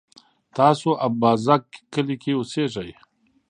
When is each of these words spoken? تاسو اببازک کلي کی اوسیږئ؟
تاسو 0.57 0.89
اببازک 1.07 1.63
کلي 1.93 2.15
کی 2.23 2.31
اوسیږئ؟ 2.35 2.91